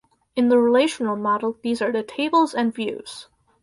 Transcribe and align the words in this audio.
In 0.35 0.49
the 0.49 0.57
relational 0.57 1.15
model 1.15 1.59
these 1.61 1.79
are 1.79 1.91
the 1.91 2.01
tables 2.01 2.55
and 2.55 2.73
views. 2.73 3.27